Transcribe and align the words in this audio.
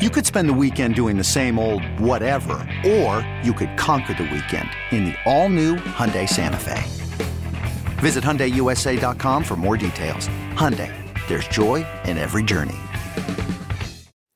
You 0.00 0.08
could 0.08 0.24
spend 0.24 0.48
the 0.48 0.54
weekend 0.54 0.94
doing 0.94 1.18
the 1.18 1.22
same 1.24 1.58
old 1.58 1.84
whatever, 2.00 2.66
or 2.88 3.20
you 3.44 3.52
could 3.52 3.76
conquer 3.76 4.14
the 4.14 4.22
weekend 4.22 4.66
in 4.92 5.04
the 5.04 5.14
all-new 5.26 5.76
Hyundai 5.76 6.26
Santa 6.26 6.56
Fe. 6.56 6.82
Visit 8.00 8.24
HyundaiUSA.com 8.24 9.44
for 9.44 9.56
more 9.56 9.76
details. 9.76 10.26
Hyundai, 10.54 10.90
there's 11.28 11.46
joy 11.48 11.86
in 12.06 12.16
every 12.16 12.42
journey. 12.42 12.78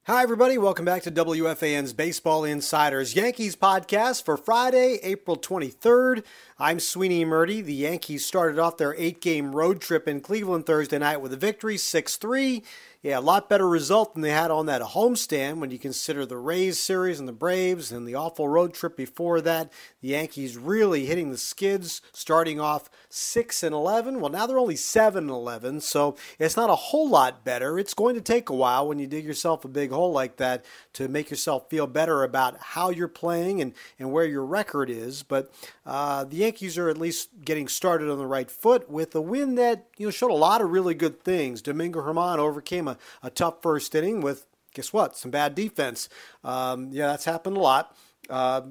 Hi, 0.07 0.23
everybody. 0.23 0.59
Welcome 0.59 0.85
back 0.85 1.01
to 1.05 1.11
WFAN's 1.11 1.95
Baseball 1.95 2.45
Insiders 2.45 3.17
Yankees 3.17 3.57
podcast 3.57 4.23
for 4.23 4.37
Friday, 4.37 4.99
April 5.03 5.39
23rd. 5.39 6.25
I'm 6.59 6.79
Sweeny 6.79 7.25
Murti. 7.25 7.65
The 7.65 7.73
Yankees 7.73 8.27
started 8.27 8.59
off 8.59 8.77
their 8.77 8.95
eight 8.99 9.23
game 9.23 9.57
road 9.57 9.81
trip 9.81 10.07
in 10.07 10.21
Cleveland 10.21 10.67
Thursday 10.67 10.99
night 10.99 11.23
with 11.23 11.33
a 11.33 11.39
victory, 11.39 11.79
6 11.79 12.19
3. 12.19 12.63
Yeah, 13.05 13.19
a 13.19 13.21
lot 13.21 13.51
better 13.51 13.69
result 13.69 14.15
than 14.15 14.23
they 14.23 14.31
had 14.31 14.51
on 14.51 14.65
that 14.65 14.81
homestand 14.81 15.59
when 15.59 15.71
you 15.71 15.79
consider 15.79 16.25
the 16.25 16.39
Rays 16.39 16.79
series 16.79 17.21
and 17.21 17.29
the 17.29 17.35
Braves 17.35 17.93
and 17.93 18.09
the 18.09 18.15
awful 18.15 18.49
road 18.49 18.73
trip 18.73 18.97
before 18.97 19.43
that. 19.43 19.71
The 20.01 20.09
Yankees 20.09 20.57
really 20.57 21.05
hitting 21.05 21.31
the 21.31 21.37
skids, 21.37 22.01
starting 22.15 22.59
off 22.59 22.89
6 23.11 23.63
and 23.63 23.75
11. 23.75 24.21
Well, 24.21 24.33
now 24.33 24.47
they're 24.47 24.59
only 24.59 24.75
7 24.75 25.25
and 25.25 25.31
11, 25.31 25.83
so 25.83 26.17
it's 26.39 26.57
not 26.57 26.71
a 26.71 26.75
whole 26.75 27.07
lot 27.07 27.45
better. 27.45 27.79
It's 27.79 27.93
going 27.93 28.15
to 28.15 28.23
take 28.23 28.49
a 28.49 28.55
while 28.55 28.89
when 28.89 28.99
you 28.99 29.07
dig 29.07 29.27
yourself 29.27 29.67
a 29.67 29.69
big 29.69 29.91
hole 29.91 30.11
like 30.11 30.39
that 30.39 30.65
to 30.95 31.07
make 31.07 31.29
yourself 31.29 31.69
feel 31.69 31.87
better 31.87 32.23
about 32.23 32.57
how 32.59 32.89
you're 32.89 33.07
playing 33.07 33.61
and, 33.61 33.75
and 33.99 34.13
where 34.13 34.25
your 34.25 34.47
record 34.47 34.89
is. 34.89 35.23
But 35.23 35.53
uh, 35.85 36.25
the 36.25 36.37
Yankees 36.37 36.79
are 36.79 36.89
at 36.89 36.97
least 36.97 37.29
getting 37.45 37.69
started 37.69 38.09
on 38.09 38.17
the 38.17 38.27
right 38.27 38.51
foot 38.51 38.89
with 38.89 39.15
a 39.15 39.21
win 39.21 39.57
that 39.57 39.89
you 39.99 40.07
know 40.07 40.11
showed 40.11 40.31
a 40.31 40.35
lot 40.35 40.63
of 40.63 40.71
really 40.71 40.95
good 40.95 41.23
things. 41.23 41.61
Domingo 41.61 42.01
Germán 42.01 42.39
overcame 42.39 42.89
a, 42.89 42.94
a 43.23 43.31
tough 43.31 43.63
first 43.63 43.95
inning 43.95 44.21
with 44.21 44.47
guess 44.75 44.93
what? 44.93 45.17
Some 45.17 45.31
bad 45.31 45.55
defense. 45.55 46.09
Um, 46.43 46.89
yeah, 46.93 47.07
that's 47.07 47.25
happened 47.25 47.57
a 47.57 47.61
lot. 47.61 47.97
Uh, 48.29 48.63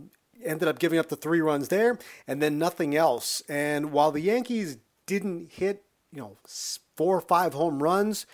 ended 0.44 0.68
up 0.68 0.80
giving 0.80 1.00
up 1.00 1.10
the 1.10 1.16
three 1.16 1.42
runs 1.42 1.70
there, 1.70 1.98
and 2.28 2.42
then 2.42 2.60
nothing 2.60 2.96
else. 2.96 3.42
And 3.48 3.92
while 3.92 4.12
the 4.12 4.22
Yankees 4.22 4.78
didn't 5.06 5.54
hit, 5.54 5.84
you 6.12 6.20
know, 6.20 6.38
four 6.96 7.18
or 7.18 7.22
five 7.22 7.54
home 7.54 7.82
runs, 7.82 8.26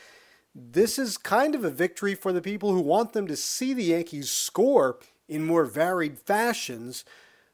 this 0.55 0.97
is 0.97 1.17
kind 1.17 1.55
of 1.55 1.63
a 1.63 1.69
victory 1.69 2.15
for 2.15 2.33
the 2.33 2.41
people 2.41 2.73
who 2.73 2.81
want 2.81 3.13
them 3.13 3.27
to 3.27 3.35
see 3.35 3.73
the 3.73 3.83
Yankees 3.83 4.31
score 4.31 4.97
in 5.27 5.45
more 5.45 5.65
varied 5.65 6.17
fashions. 6.17 7.05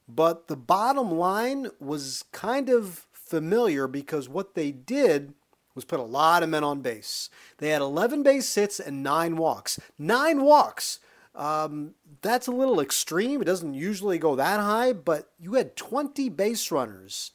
But 0.07 0.47
the 0.47 0.55
bottom 0.55 1.11
line 1.11 1.67
was 1.79 2.23
kind 2.31 2.69
of 2.69 3.07
familiar 3.11 3.87
because 3.87 4.29
what 4.29 4.55
they 4.55 4.71
did 4.71 5.33
was 5.75 5.85
put 5.85 5.99
a 5.99 6.03
lot 6.03 6.41
of 6.41 6.49
men 6.49 6.63
on 6.63 6.81
base. 6.81 7.29
They 7.57 7.69
had 7.69 7.81
11 7.81 8.23
base 8.23 8.55
hits 8.55 8.79
and 8.79 9.03
nine 9.03 9.35
walks. 9.35 9.79
Nine 9.99 10.41
walks. 10.41 10.99
Um, 11.35 11.95
that's 12.21 12.47
a 12.47 12.51
little 12.51 12.79
extreme. 12.79 13.41
It 13.41 13.45
doesn't 13.45 13.73
usually 13.73 14.17
go 14.17 14.35
that 14.35 14.61
high, 14.61 14.93
but 14.93 15.29
you 15.37 15.53
had 15.55 15.75
20 15.75 16.29
base 16.29 16.71
runners. 16.71 17.31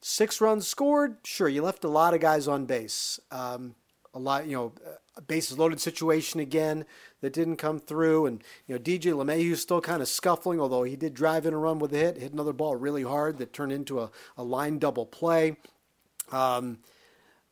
Six 0.00 0.40
runs 0.40 0.66
scored. 0.66 1.18
Sure, 1.24 1.48
you 1.48 1.62
left 1.62 1.84
a 1.84 1.88
lot 1.88 2.14
of 2.14 2.20
guys 2.20 2.48
on 2.48 2.66
base. 2.66 3.20
Um, 3.30 3.76
a 4.12 4.18
lot, 4.18 4.46
you 4.46 4.56
know, 4.56 4.72
a 5.16 5.22
bases 5.22 5.58
loaded 5.58 5.80
situation 5.80 6.40
again 6.40 6.84
that 7.20 7.32
didn't 7.32 7.56
come 7.56 7.78
through. 7.78 8.26
And, 8.26 8.42
you 8.66 8.74
know, 8.74 8.80
DJ 8.80 9.12
LeMahieu's 9.12 9.62
still 9.62 9.80
kind 9.80 10.02
of 10.02 10.08
scuffling, 10.08 10.60
although 10.60 10.82
he 10.82 10.96
did 10.96 11.14
drive 11.14 11.46
in 11.46 11.54
a 11.54 11.58
run 11.58 11.78
with 11.78 11.92
a 11.94 11.96
hit, 11.96 12.18
hit 12.18 12.32
another 12.32 12.52
ball 12.52 12.76
really 12.76 13.02
hard 13.02 13.38
that 13.38 13.52
turned 13.52 13.72
into 13.72 14.00
a, 14.00 14.10
a 14.36 14.44
line 14.44 14.78
double 14.78 15.06
play. 15.06 15.56
Um, 16.32 16.78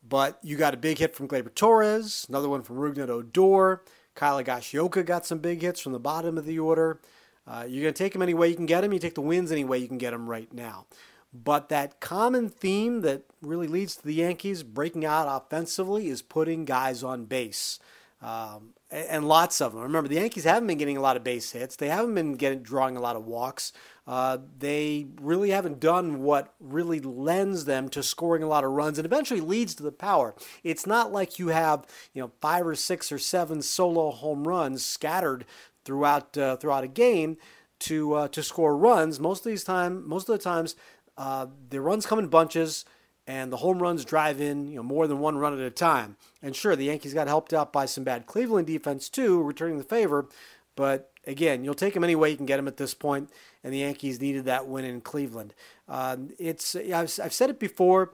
but 0.07 0.39
you 0.43 0.57
got 0.57 0.75
a 0.75 0.79
big 0.79 0.99
hit 0.99 1.15
from 1.15 1.29
Gleyber 1.29 1.55
Torres, 1.55 2.27
another 2.29 2.49
one 2.49 2.63
from 2.63 2.77
Rougned 2.77 3.09
Odor. 3.09 3.83
Kyle 4.15 4.43
Higashioka 4.43 5.07
got 5.07 5.25
some 5.25 5.39
big 5.39 5.63
hits 5.63 5.81
from 5.81 5.93
the 5.93 6.01
bottom 6.01 6.37
of 6.37 6.45
the 6.45 6.59
order. 6.59 7.01
Uh, 7.47 7.65
you're 7.67 7.83
going 7.83 7.95
to 7.95 7.99
take 7.99 8.13
them 8.13 8.23
any 8.23 8.35
way 8.35 8.49
you 8.49 8.57
can 8.57 8.67
get 8.67 8.83
them. 8.83 8.93
You 8.93 8.99
take 8.99 9.15
the 9.15 9.21
wins 9.21 9.51
any 9.51 9.65
way 9.65 9.79
you 9.79 9.89
can 9.89 9.99
get 9.99 10.11
them 10.11 10.29
right 10.29 10.53
now. 10.53 10.87
But 11.33 11.71
that 11.71 11.99
common 12.01 12.51
theme 12.51 13.01
that 13.01 13.23
really 13.41 13.67
leads 13.67 13.97
to 13.97 14.05
the 14.05 14.15
Yankees 14.15 14.63
breaking 14.63 15.05
out 15.05 15.27
offensively 15.29 16.09
is 16.09 16.21
putting 16.21 16.65
guys 16.67 17.03
on 17.03 17.25
base. 17.25 17.79
Um, 18.21 18.75
and 18.93 19.27
lots 19.27 19.61
of 19.61 19.73
them. 19.73 19.83
Remember, 19.83 20.09
the 20.09 20.17
Yankees 20.17 20.45
haven't 20.45 20.67
been 20.67 20.79
getting 20.79 20.99
a 20.99 21.01
lot 21.01 21.17
of 21.17 21.25
base 21.25 21.53
hits. 21.53 21.77
They 21.77 21.89
haven't 21.89 22.15
been 22.15 22.35
getting 22.35 22.63
drawing 22.63 22.97
a 22.97 23.01
lot 23.01 23.17
of 23.17 23.25
walks. 23.25 23.73
Uh, 24.07 24.39
they 24.59 25.07
really 25.21 25.51
haven't 25.51 25.81
done 25.81 26.23
what 26.23 26.55
really 26.61 27.01
lends 27.01 27.65
them 27.65 27.89
to 27.89 28.03
scoring 28.03 28.43
a 28.43 28.49
lot 28.49 28.65
of 28.65 28.73
runs 28.73 28.99
and 28.99 29.07
eventually 29.07 29.41
leads 29.41 29.75
to 29.77 29.83
the 29.83 29.93
power. 29.93 30.35
It's 30.63 30.87
not 30.87 31.11
like 31.11 31.39
you 31.39 31.49
have 31.49 31.87
you 32.13 32.21
know 32.21 32.33
five 32.41 32.67
or 32.67 32.75
six 32.75 33.11
or 33.11 33.19
seven 33.19 33.63
solo 33.63 34.11
home 34.11 34.47
runs 34.47 34.85
scattered 34.85 35.47
throughout 35.85 36.37
uh, 36.37 36.57
throughout 36.57 36.85
a 36.85 36.89
game 36.89 37.39
to 37.81 38.15
uh, 38.15 38.29
to 38.29 38.43
score 38.43 38.77
runs. 38.77 39.19
Most 39.19 39.47
of 39.47 39.51
these 39.51 39.65
time, 39.65 40.07
most 40.07 40.29
of 40.29 40.37
the 40.37 40.43
times, 40.43 40.77
uh, 41.17 41.47
the 41.71 41.81
runs 41.81 42.05
come 42.05 42.19
in 42.19 42.27
bunches 42.27 42.85
and 43.27 43.53
the 43.53 43.59
home 43.59 43.81
runs 43.81 44.05
drive 44.05 44.41
in 44.41 44.67
you 44.67 44.77
know 44.77 44.83
more 44.83 45.07
than 45.07 45.21
one 45.21 45.37
run 45.37 45.53
at 45.53 45.61
a 45.61 45.71
time. 45.71 46.17
And 46.43 46.55
sure, 46.57 46.77
the 46.77 46.85
Yankees 46.85 47.15
got 47.15 47.29
helped 47.29 47.53
out 47.53 47.73
by 47.73 47.87
some 47.87 48.05
bad 48.05 48.27
Cleveland 48.27 48.67
defense 48.67 49.09
too, 49.09 49.43
returning 49.43 49.79
the 49.79 49.85
favor. 49.85 50.29
But 50.75 51.11
again, 51.27 51.65
you'll 51.65 51.75
take 51.75 51.95
them 51.95 52.05
any 52.05 52.17
way 52.17 52.31
you 52.31 52.37
can 52.37 52.47
get 52.47 52.57
them 52.57 52.69
at 52.69 52.79
this 52.79 52.95
point, 52.95 53.31
and 53.63 53.73
the 53.73 53.79
Yankees 53.79 54.21
needed 54.21 54.47
that 54.47 54.67
win 54.67 54.85
in 54.85 55.01
Cleveland. 55.01 55.55
Uh, 55.89 56.17
it's 56.39 56.75
I've, 56.75 57.13
I've 57.23 57.33
said 57.33 57.51
it 57.51 57.59
before, 57.59 58.13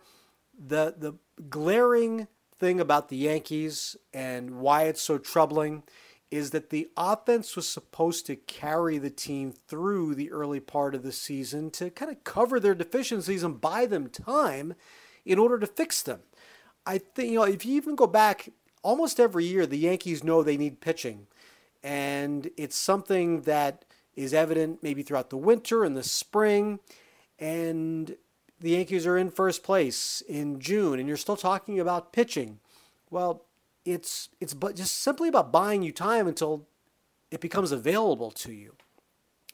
the 0.58 0.94
the 0.96 1.14
glaring 1.48 2.28
thing 2.58 2.80
about 2.80 3.08
the 3.08 3.16
Yankees 3.16 3.96
and 4.12 4.58
why 4.60 4.84
it's 4.84 5.00
so 5.00 5.16
troubling 5.16 5.84
is 6.30 6.50
that 6.50 6.70
the 6.70 6.88
offense 6.96 7.56
was 7.56 7.68
supposed 7.68 8.26
to 8.26 8.36
carry 8.36 8.98
the 8.98 9.10
team 9.10 9.52
through 9.52 10.14
the 10.14 10.30
early 10.30 10.60
part 10.60 10.94
of 10.94 11.02
the 11.02 11.12
season 11.12 11.70
to 11.70 11.90
kind 11.90 12.10
of 12.10 12.22
cover 12.24 12.60
their 12.60 12.74
deficiencies 12.74 13.42
and 13.42 13.60
buy 13.60 13.86
them 13.86 14.08
time 14.08 14.74
in 15.24 15.38
order 15.38 15.58
to 15.58 15.66
fix 15.66 16.02
them. 16.02 16.20
I 16.84 16.98
think, 16.98 17.32
you 17.32 17.38
know, 17.38 17.44
if 17.44 17.64
you 17.64 17.76
even 17.76 17.96
go 17.96 18.06
back 18.06 18.50
almost 18.82 19.18
every 19.18 19.44
year, 19.44 19.66
the 19.66 19.78
Yankees 19.78 20.22
know 20.22 20.42
they 20.42 20.56
need 20.56 20.80
pitching. 20.80 21.26
And 21.82 22.50
it's 22.56 22.76
something 22.76 23.42
that 23.42 23.84
is 24.14 24.34
evident 24.34 24.82
maybe 24.82 25.02
throughout 25.02 25.30
the 25.30 25.36
winter 25.36 25.84
and 25.84 25.96
the 25.96 26.02
spring. 26.02 26.80
And 27.38 28.16
the 28.60 28.70
Yankees 28.70 29.06
are 29.06 29.16
in 29.16 29.30
first 29.30 29.62
place 29.62 30.22
in 30.28 30.60
June, 30.60 30.98
and 30.98 31.06
you're 31.06 31.16
still 31.16 31.36
talking 31.36 31.78
about 31.78 32.12
pitching. 32.12 32.58
Well, 33.10 33.44
it's 33.84 34.28
it's 34.40 34.54
but 34.54 34.76
just 34.76 35.00
simply 35.00 35.28
about 35.28 35.52
buying 35.52 35.82
you 35.82 35.92
time 35.92 36.26
until 36.26 36.66
it 37.30 37.40
becomes 37.40 37.72
available 37.72 38.30
to 38.30 38.52
you. 38.52 38.74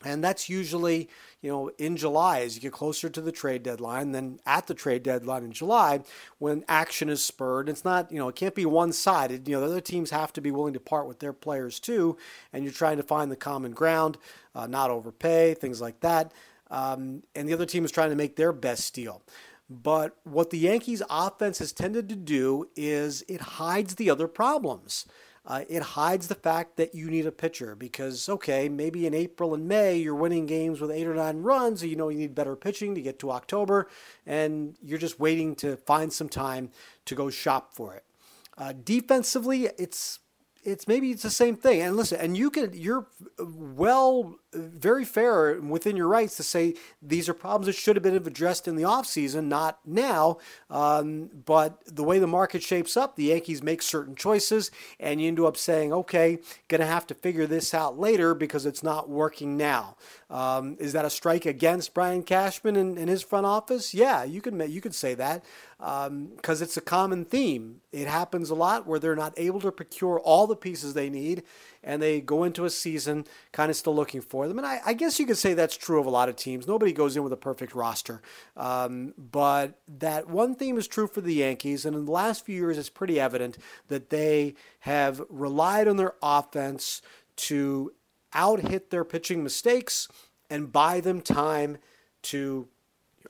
And 0.04 0.22
that's 0.22 0.50
usually, 0.50 1.08
you 1.40 1.50
know, 1.50 1.70
in 1.78 1.96
July 1.96 2.40
as 2.40 2.54
you 2.54 2.60
get 2.60 2.72
closer 2.72 3.08
to 3.08 3.20
the 3.20 3.32
trade 3.32 3.62
deadline, 3.62 4.12
then 4.12 4.38
at 4.44 4.66
the 4.66 4.74
trade 4.74 5.02
deadline 5.02 5.44
in 5.44 5.52
July 5.52 6.00
when 6.38 6.64
action 6.68 7.08
is 7.08 7.24
spurred. 7.24 7.68
It's 7.70 7.84
not, 7.84 8.12
you 8.12 8.18
know, 8.18 8.28
it 8.28 8.36
can't 8.36 8.54
be 8.54 8.66
one 8.66 8.92
sided. 8.92 9.48
You 9.48 9.54
know, 9.54 9.60
the 9.60 9.66
other 9.66 9.80
teams 9.80 10.10
have 10.10 10.32
to 10.34 10.42
be 10.42 10.50
willing 10.50 10.74
to 10.74 10.80
part 10.80 11.06
with 11.06 11.20
their 11.20 11.32
players 11.32 11.80
too. 11.80 12.18
And 12.52 12.64
you're 12.64 12.72
trying 12.72 12.98
to 12.98 13.02
find 13.02 13.30
the 13.30 13.36
common 13.36 13.72
ground, 13.72 14.18
uh, 14.54 14.66
not 14.66 14.90
overpay, 14.90 15.54
things 15.54 15.80
like 15.80 16.00
that. 16.00 16.32
Um, 16.70 17.22
and 17.34 17.48
the 17.48 17.54
other 17.54 17.66
team 17.66 17.84
is 17.84 17.90
trying 17.90 18.10
to 18.10 18.16
make 18.16 18.36
their 18.36 18.52
best 18.52 18.94
deal. 18.94 19.22
But 19.68 20.16
what 20.24 20.50
the 20.50 20.58
Yankees 20.58 21.02
offense 21.08 21.58
has 21.58 21.72
tended 21.72 22.08
to 22.10 22.16
do 22.16 22.68
is 22.76 23.24
it 23.28 23.40
hides 23.40 23.94
the 23.94 24.10
other 24.10 24.28
problems. 24.28 25.06
Uh, 25.46 25.64
it 25.68 25.82
hides 25.82 26.28
the 26.28 26.34
fact 26.34 26.76
that 26.76 26.94
you 26.94 27.10
need 27.10 27.26
a 27.26 27.32
pitcher 27.32 27.74
because, 27.74 28.28
okay, 28.30 28.68
maybe 28.68 29.06
in 29.06 29.12
April 29.12 29.52
and 29.52 29.68
May 29.68 29.96
you're 29.96 30.14
winning 30.14 30.46
games 30.46 30.80
with 30.80 30.90
eight 30.90 31.06
or 31.06 31.14
nine 31.14 31.42
runs, 31.42 31.80
so 31.80 31.86
you 31.86 31.96
know 31.96 32.08
you 32.08 32.18
need 32.18 32.34
better 32.34 32.56
pitching 32.56 32.94
to 32.94 33.02
get 33.02 33.18
to 33.18 33.30
October, 33.30 33.88
and 34.24 34.74
you're 34.82 34.98
just 34.98 35.20
waiting 35.20 35.54
to 35.56 35.76
find 35.76 36.10
some 36.12 36.30
time 36.30 36.70
to 37.04 37.14
go 37.14 37.28
shop 37.28 37.74
for 37.74 37.94
it. 37.94 38.04
Uh, 38.56 38.72
defensively, 38.84 39.68
it's 39.78 40.20
it's 40.64 40.88
maybe 40.88 41.10
it's 41.10 41.22
the 41.22 41.30
same 41.30 41.56
thing. 41.56 41.82
And 41.82 41.96
listen, 41.96 42.20
and 42.20 42.36
you 42.36 42.50
can 42.50 42.70
you're 42.72 43.06
well 43.38 44.36
very 44.52 45.04
fair 45.04 45.60
within 45.60 45.96
your 45.96 46.06
rights 46.06 46.36
to 46.36 46.42
say 46.42 46.74
these 47.02 47.28
are 47.28 47.34
problems 47.34 47.66
that 47.66 47.74
should 47.74 47.96
have 47.96 48.02
been 48.02 48.14
addressed 48.14 48.68
in 48.68 48.76
the 48.76 48.84
offseason, 48.84 49.46
not 49.46 49.80
now. 49.84 50.38
Um, 50.70 51.30
but 51.44 51.80
the 51.86 52.04
way 52.04 52.18
the 52.18 52.26
market 52.26 52.62
shapes 52.62 52.96
up, 52.96 53.16
the 53.16 53.24
Yankees 53.24 53.62
make 53.62 53.82
certain 53.82 54.14
choices, 54.14 54.70
and 55.00 55.20
you 55.20 55.28
end 55.28 55.40
up 55.40 55.56
saying, 55.56 55.92
okay, 55.92 56.38
to 56.68 56.86
have 56.86 57.06
to 57.08 57.14
figure 57.14 57.46
this 57.46 57.74
out 57.74 57.98
later 57.98 58.34
because 58.34 58.66
it's 58.66 58.82
not 58.82 59.08
working 59.08 59.56
now. 59.56 59.96
Um, 60.30 60.76
is 60.80 60.92
that 60.92 61.04
a 61.04 61.10
strike 61.10 61.46
against 61.46 61.94
Brian 61.94 62.22
Cashman 62.22 62.76
and, 62.76 62.98
and 62.98 63.08
his 63.08 63.22
front 63.22 63.46
office? 63.46 63.94
Yeah, 63.94 64.24
you 64.24 64.40
could 64.40 64.54
you 64.68 64.80
could 64.80 64.94
say 64.94 65.14
that 65.14 65.44
because 65.78 66.08
um, 66.08 66.62
it's 66.62 66.76
a 66.76 66.80
common 66.80 67.24
theme. 67.24 67.80
It 67.92 68.06
happens 68.06 68.50
a 68.50 68.54
lot 68.54 68.86
where 68.86 68.98
they're 68.98 69.16
not 69.16 69.34
able 69.36 69.60
to 69.60 69.72
procure 69.72 70.20
all 70.20 70.46
the 70.46 70.56
pieces 70.56 70.94
they 70.94 71.10
need 71.10 71.42
and 71.82 72.00
they 72.00 72.20
go 72.20 72.44
into 72.44 72.64
a 72.64 72.70
season 72.70 73.26
kind 73.52 73.70
of 73.70 73.76
still 73.76 73.94
looking 73.94 74.20
for 74.20 74.48
them. 74.48 74.58
And 74.58 74.66
I, 74.66 74.80
I, 74.86 74.94
guess 74.94 75.18
you 75.18 75.26
could 75.26 75.36
say 75.36 75.54
that's 75.54 75.76
true 75.76 76.00
of 76.00 76.06
a 76.06 76.10
lot 76.10 76.28
of 76.28 76.36
teams. 76.36 76.66
Nobody 76.66 76.92
goes 76.92 77.16
in 77.16 77.22
with 77.22 77.32
a 77.32 77.36
perfect 77.36 77.74
roster. 77.74 78.22
Um, 78.56 79.14
but 79.18 79.78
that 79.86 80.28
one 80.28 80.54
theme 80.54 80.78
is 80.78 80.88
true 80.88 81.06
for 81.06 81.20
the 81.20 81.34
Yankees. 81.34 81.84
And 81.84 81.94
in 81.94 82.06
the 82.06 82.12
last 82.12 82.46
few 82.46 82.56
years, 82.56 82.78
it's 82.78 82.88
pretty 82.88 83.20
evident 83.20 83.58
that 83.88 84.10
they 84.10 84.54
have 84.80 85.22
relied 85.28 85.88
on 85.88 85.96
their 85.96 86.14
offense 86.22 87.02
to 87.36 87.92
out 88.32 88.60
hit 88.60 88.90
their 88.90 89.04
pitching 89.04 89.42
mistakes 89.42 90.08
and 90.50 90.72
buy 90.72 91.00
them 91.00 91.20
time 91.20 91.78
to 92.22 92.68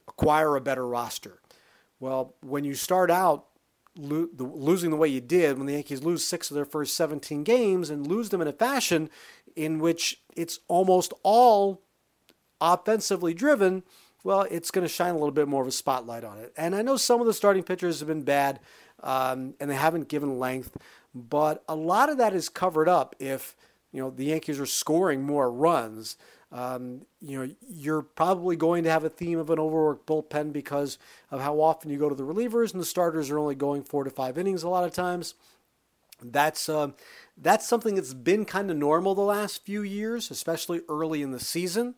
acquire 0.08 0.56
a 0.56 0.61
better 0.61 0.87
roster. 0.87 1.40
Well, 2.00 2.35
when 2.41 2.64
you 2.64 2.75
start 2.75 3.11
out 3.11 3.46
lo- 3.96 4.29
the, 4.35 4.44
losing 4.44 4.91
the 4.91 4.96
way 4.96 5.08
you 5.08 5.20
did 5.20 5.58
when 5.58 5.67
the 5.67 5.75
Yankees 5.75 6.02
lose 6.02 6.25
six 6.25 6.50
of 6.50 6.55
their 6.55 6.64
first 6.64 6.96
17 6.96 7.44
games 7.44 7.91
and 7.91 8.06
lose 8.06 8.29
them 8.31 8.41
in 8.41 8.49
a 8.49 8.52
fashion 8.52 9.11
in 9.56 9.79
which 9.79 10.20
it's 10.37 10.61
almost 10.69 11.12
all 11.23 11.82
offensively 12.61 13.35
driven, 13.35 13.82
well, 14.25 14.43
it's 14.50 14.70
going 14.70 14.85
to 14.87 14.93
shine 14.93 15.11
a 15.11 15.19
little 15.19 15.31
bit 15.31 15.49
more 15.49 15.62
of 15.62 15.69
a 15.69 15.73
spotlight 15.73 16.25
on 16.25 16.38
it. 16.38 16.52
And 16.56 16.75
I 16.75 16.82
know 16.82 16.96
some 16.96 17.20
of 17.20 17.26
the 17.26 17.35
starting 17.35 17.62
pitchers 17.62 18.00
have 18.00 18.08
been 18.08 18.23
bad 18.23 18.61
um, 19.02 19.55
and 19.61 19.70
they 19.70 19.75
haven't 19.75 20.08
given 20.08 20.38
length, 20.38 20.76
but 21.14 21.62
a 21.69 21.76
lot 21.76 22.08
of 22.08 22.19
that 22.19 22.35
is 22.35 22.49
covered 22.49 22.88
up 22.88 23.14
if 23.19 23.55
you 23.93 24.00
know 24.00 24.11
the 24.11 24.25
Yankees 24.25 24.58
are 24.58 24.67
scoring 24.67 25.23
more 25.23 25.52
runs. 25.52 26.17
Um, 26.55 27.03
you 27.21 27.37
know, 27.37 27.53
you're 27.69 28.03
probably 28.03 28.55
going 28.55 28.85
to 28.85 28.91
have 28.91 29.03
a 29.03 29.09
theme 29.09 29.41
of 29.41 29.51
an 29.51 29.59
overworked 29.59 30.06
bullpen 30.06 30.53
because 30.53 30.99
of 31.33 31.41
how 31.41 31.61
often 31.61 31.91
you 31.91 31.99
go 31.99 32.09
to 32.09 32.15
the 32.15 32.23
relievers, 32.23 32.73
and 32.73 32.81
the 32.81 32.87
starters 32.87 33.29
are 33.29 33.41
only 33.41 33.56
going 33.56 33.83
four 33.83 34.05
to 34.05 34.11
five 34.11 34.39
innings 34.39 34.62
a 34.62 34.69
lot 34.69 34.85
of 34.85 34.93
times. 34.93 35.35
That's 36.23 36.69
uh, 36.69 36.93
that's 37.37 37.67
something 37.67 37.97
that's 37.97 38.15
been 38.15 38.45
kind 38.45 38.71
of 38.71 38.77
normal 38.77 39.17
the 39.17 39.23
last 39.23 39.65
few 39.65 39.83
years, 39.83 40.31
especially 40.31 40.83
early 40.89 41.23
in 41.23 41.33
the 41.33 41.41
season. 41.41 41.97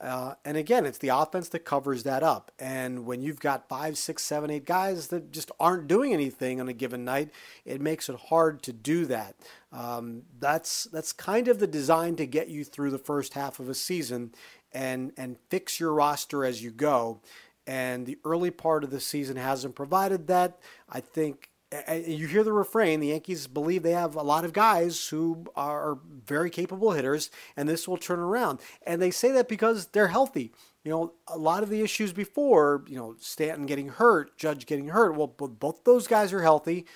Uh, 0.00 0.34
and 0.46 0.56
again, 0.56 0.86
it's 0.86 0.98
the 0.98 1.08
offense 1.08 1.50
that 1.50 1.64
covers 1.66 2.04
that 2.04 2.22
up. 2.22 2.50
And 2.58 3.04
when 3.04 3.20
you've 3.20 3.38
got 3.40 3.68
five, 3.68 3.98
six, 3.98 4.22
seven, 4.22 4.50
eight 4.50 4.64
guys 4.64 5.08
that 5.08 5.30
just 5.30 5.50
aren't 5.60 5.88
doing 5.88 6.14
anything 6.14 6.58
on 6.58 6.68
a 6.68 6.72
given 6.72 7.04
night, 7.04 7.30
it 7.66 7.82
makes 7.82 8.08
it 8.08 8.16
hard 8.16 8.62
to 8.62 8.72
do 8.72 9.04
that. 9.06 9.36
Um, 9.72 10.22
that's 10.38 10.84
that's 10.84 11.12
kind 11.12 11.48
of 11.48 11.58
the 11.58 11.66
design 11.66 12.16
to 12.16 12.26
get 12.26 12.48
you 12.48 12.64
through 12.64 12.90
the 12.90 12.98
first 12.98 13.34
half 13.34 13.60
of 13.60 13.68
a 13.68 13.74
season 13.74 14.32
and 14.72 15.12
and 15.18 15.36
fix 15.50 15.78
your 15.78 15.92
roster 15.92 16.46
as 16.46 16.62
you 16.62 16.70
go. 16.70 17.20
And 17.66 18.06
the 18.06 18.18
early 18.24 18.50
part 18.50 18.84
of 18.84 18.90
the 18.90 19.00
season 19.00 19.36
hasn't 19.36 19.74
provided 19.74 20.26
that. 20.28 20.58
I 20.88 21.00
think 21.00 21.49
you 22.04 22.26
hear 22.26 22.42
the 22.42 22.52
refrain 22.52 22.98
the 23.00 23.08
Yankees 23.08 23.46
believe 23.46 23.82
they 23.82 23.92
have 23.92 24.16
a 24.16 24.22
lot 24.22 24.44
of 24.44 24.52
guys 24.52 25.08
who 25.08 25.44
are 25.54 25.98
very 26.24 26.50
capable 26.50 26.92
hitters, 26.92 27.30
and 27.56 27.68
this 27.68 27.86
will 27.86 27.96
turn 27.96 28.18
around. 28.18 28.60
And 28.86 29.00
they 29.00 29.10
say 29.10 29.30
that 29.32 29.48
because 29.48 29.86
they're 29.86 30.08
healthy. 30.08 30.52
You 30.82 30.90
know, 30.90 31.12
a 31.28 31.38
lot 31.38 31.62
of 31.62 31.68
the 31.68 31.82
issues 31.82 32.12
before, 32.12 32.84
you 32.88 32.96
know, 32.96 33.14
Stanton 33.20 33.66
getting 33.66 33.88
hurt, 33.88 34.36
Judge 34.36 34.66
getting 34.66 34.88
hurt, 34.88 35.14
well, 35.14 35.28
both 35.28 35.84
those 35.84 36.06
guys 36.06 36.32
are 36.32 36.42
healthy 36.42 36.86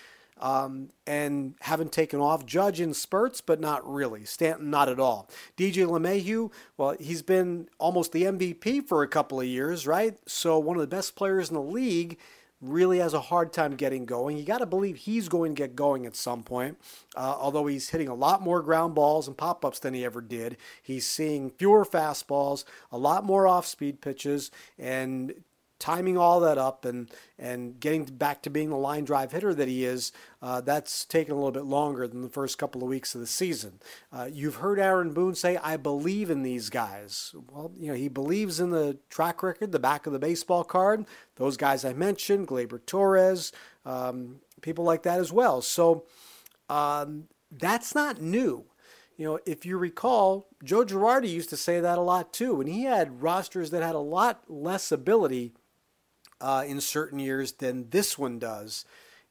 um, 0.41 0.91
and 1.07 1.55
haven't 1.61 1.93
taken 1.93 2.19
off. 2.19 2.45
Judge 2.45 2.81
in 2.81 2.95
spurts, 2.95 3.41
but 3.41 3.61
not 3.61 3.89
really. 3.89 4.25
Stanton, 4.25 4.71
not 4.71 4.89
at 4.89 4.99
all. 4.99 5.29
DJ 5.57 5.87
LeMahieu, 5.87 6.51
well, 6.77 6.97
he's 6.99 7.23
been 7.23 7.69
almost 7.79 8.13
the 8.13 8.25
MVP 8.25 8.89
for 8.89 9.03
a 9.03 9.09
couple 9.09 9.41
of 9.41 9.47
years, 9.47 9.87
right? 9.87 10.19
So 10.27 10.59
one 10.59 10.77
of 10.77 10.81
the 10.81 10.87
best 10.87 11.15
players 11.15 11.49
in 11.49 11.55
the 11.55 11.63
league 11.63 12.19
really 12.65 12.99
has 12.99 13.15
a 13.15 13.21
hard 13.21 13.53
time 13.53 13.77
getting 13.77 14.07
going. 14.07 14.37
You 14.37 14.45
got 14.45 14.59
to 14.59 14.67
believe 14.67 14.97
he's 14.97 15.29
going 15.29 15.55
to 15.55 15.63
get 15.63 15.77
going 15.77 16.07
at 16.07 16.17
some 16.17 16.43
point. 16.43 16.79
Uh, 17.15 17.37
although 17.39 17.67
he's 17.67 17.91
hitting 17.91 18.09
a 18.09 18.15
lot 18.15 18.43
more 18.43 18.63
ground 18.63 18.95
balls 18.95 19.29
and 19.29 19.37
pop 19.37 19.65
ups 19.65 19.79
than 19.79 19.95
he 19.95 20.05
ever 20.05 20.21
did, 20.21 20.57
he's 20.83 21.07
seeing 21.07 21.51
fewer 21.51 21.85
fastballs, 21.85 22.65
a 22.91 22.99
lot 22.99 23.25
more 23.25 23.47
off 23.47 23.67
speed 23.67 24.01
pitches, 24.01 24.51
and 24.79 25.35
timing 25.85 26.17
all 26.17 26.41
that 26.41 26.57
up 26.57 26.87
and 26.87 27.11
and 27.39 27.79
getting 27.79 28.05
back 28.05 28.43
to 28.43 28.49
being 28.49 28.71
the 28.71 28.77
line 28.77 29.05
drive 29.05 29.33
hitter 29.33 29.53
that 29.53 29.69
he 29.69 29.85
is, 29.85 30.13
uh, 30.41 30.59
that's 30.63 31.05
taken 31.05 31.33
a 31.33 31.37
little 31.37 31.53
bit 31.53 31.67
longer 31.67 32.09
than 32.09 32.23
the 32.23 32.29
first 32.31 32.57
couple 32.57 32.83
of 32.83 32.89
weeks 32.89 33.15
of 33.15 33.21
the 33.21 33.27
season. 33.27 33.81
Uh, 34.11 34.27
you've 34.33 34.57
heard 34.57 34.79
Aaron 34.79 35.13
Boone 35.13 35.35
say, 35.35 35.59
"I 35.59 35.77
believe 35.77 36.31
in 36.31 36.43
these 36.43 36.71
guys." 36.71 37.35
Well, 37.51 37.71
you 37.77 37.89
know 37.89 37.95
he 37.95 38.09
believes 38.09 38.61
in 38.61 38.71
the 38.71 38.97
track 39.11 39.43
record, 39.43 39.73
the 39.73 39.79
back 39.79 40.07
of 40.07 40.15
the 40.15 40.19
baseball 40.19 40.65
card. 40.65 41.05
Those 41.37 41.59
guys 41.59 41.85
I 41.85 41.93
mentioned, 41.93 42.49
Gleyber 42.49 42.81
Torres, 42.87 43.53
um, 43.85 44.37
people 44.63 44.85
like 44.85 45.03
that 45.03 45.21
as 45.21 45.33
well. 45.33 45.61
So 45.61 46.07
um, 46.71 47.25
that's 47.51 47.95
not 47.95 48.23
new. 48.23 48.65
You 49.19 49.27
know, 49.27 49.39
if 49.45 49.67
you 49.67 49.77
recall, 49.77 50.49
Joe 50.65 50.85
Girardi 50.85 51.31
used 51.31 51.51
to 51.51 51.59
say 51.59 51.79
that 51.79 51.99
a 51.99 52.01
lot 52.01 52.33
too, 52.33 52.61
and 52.61 52.71
he 52.71 52.85
had 52.85 53.21
rosters 53.21 53.69
that 53.71 53.83
had 53.83 53.95
a 53.95 53.99
lot 53.99 54.45
less 54.49 54.91
ability 54.91 55.53
uh, 56.45 56.63
in 56.67 56.79
certain 56.79 57.19
years 57.19 57.53
than 57.53 57.89
this 57.89 58.19
one 58.19 58.39
does. 58.39 58.85